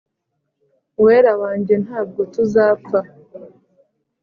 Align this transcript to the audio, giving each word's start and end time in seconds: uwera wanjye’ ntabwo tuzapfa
uwera 0.99 1.31
wanjye’ 1.41 1.73
ntabwo 1.85 2.21
tuzapfa 2.33 2.99